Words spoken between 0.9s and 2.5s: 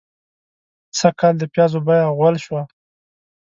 سږکال د پيازو بيه غول